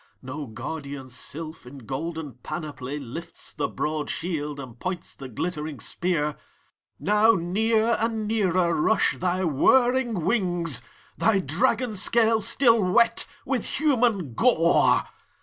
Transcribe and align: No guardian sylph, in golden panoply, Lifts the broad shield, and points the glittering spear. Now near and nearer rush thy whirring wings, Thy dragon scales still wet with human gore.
No 0.23 0.47
guardian 0.47 1.11
sylph, 1.11 1.67
in 1.67 1.77
golden 1.77 2.33
panoply, 2.41 2.97
Lifts 2.97 3.53
the 3.53 3.67
broad 3.67 4.09
shield, 4.09 4.59
and 4.59 4.79
points 4.79 5.13
the 5.13 5.29
glittering 5.29 5.79
spear. 5.79 6.37
Now 6.99 7.33
near 7.33 7.95
and 7.99 8.27
nearer 8.27 8.73
rush 8.73 9.19
thy 9.19 9.43
whirring 9.43 10.25
wings, 10.25 10.81
Thy 11.19 11.37
dragon 11.37 11.95
scales 11.95 12.47
still 12.47 12.81
wet 12.81 13.27
with 13.45 13.77
human 13.77 14.33
gore. 14.33 15.03